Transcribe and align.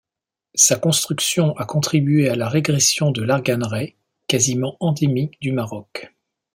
Sa 0.55 0.77
construction 0.77 1.55
a 1.57 1.65
contribué 1.67 2.27
à 2.27 2.35
la 2.35 2.49
régression 2.49 3.11
de 3.11 3.21
l'arganeraie 3.21 3.95
quasiment 4.25 4.75
endémique 4.79 5.39
du 5.41 5.51
Maroc. 5.51 6.11